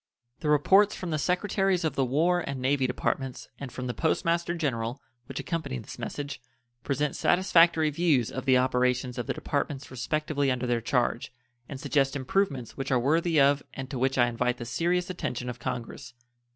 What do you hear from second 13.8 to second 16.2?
to which I invite the serious attention of Congress.